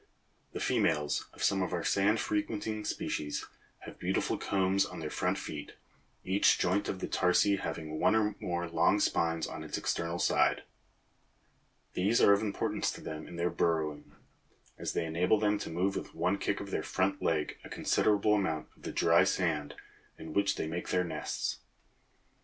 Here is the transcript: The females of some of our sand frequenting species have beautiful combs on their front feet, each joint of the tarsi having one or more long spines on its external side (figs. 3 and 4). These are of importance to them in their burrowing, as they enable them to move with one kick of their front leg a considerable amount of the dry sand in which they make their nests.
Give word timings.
The 0.53 0.59
females 0.59 1.27
of 1.31 1.43
some 1.43 1.61
of 1.61 1.73
our 1.73 1.83
sand 1.83 2.19
frequenting 2.19 2.85
species 2.85 3.45
have 3.81 3.99
beautiful 3.99 4.35
combs 4.35 4.83
on 4.83 4.99
their 4.99 5.11
front 5.11 5.37
feet, 5.37 5.73
each 6.23 6.57
joint 6.57 6.89
of 6.89 7.01
the 7.01 7.07
tarsi 7.07 7.57
having 7.57 7.99
one 7.99 8.15
or 8.15 8.33
more 8.39 8.67
long 8.67 8.99
spines 8.99 9.45
on 9.45 9.63
its 9.63 9.77
external 9.77 10.17
side 10.17 10.63
(figs. 11.93 12.17
3 12.17 12.17
and 12.17 12.17
4). 12.17 12.17
These 12.17 12.21
are 12.21 12.33
of 12.33 12.41
importance 12.41 12.91
to 12.93 13.01
them 13.01 13.27
in 13.27 13.35
their 13.35 13.51
burrowing, 13.51 14.11
as 14.75 14.93
they 14.93 15.05
enable 15.05 15.39
them 15.39 15.59
to 15.59 15.69
move 15.69 15.95
with 15.95 16.15
one 16.15 16.39
kick 16.39 16.59
of 16.59 16.71
their 16.71 16.81
front 16.81 17.21
leg 17.21 17.57
a 17.63 17.69
considerable 17.69 18.33
amount 18.33 18.69
of 18.75 18.81
the 18.81 18.91
dry 18.91 19.23
sand 19.23 19.75
in 20.17 20.33
which 20.33 20.55
they 20.55 20.65
make 20.65 20.89
their 20.89 21.03
nests. 21.03 21.59